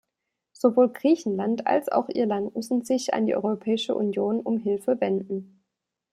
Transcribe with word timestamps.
Sowohl 0.53 0.89
Griechenland 0.91 1.67
als 1.67 1.87
auch 1.89 2.09
Irland 2.09 2.55
mussten 2.55 2.83
sich 2.83 3.13
an 3.13 3.27
die 3.27 3.35
Europäische 3.35 3.93
Union 3.93 4.39
um 4.39 4.57
Hilfe 4.57 4.99
wenden. 4.99 5.61